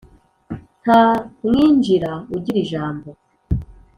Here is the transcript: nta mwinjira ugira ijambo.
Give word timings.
nta 0.81 1.03
mwinjira 1.45 2.11
ugira 2.35 2.57
ijambo. 2.65 3.09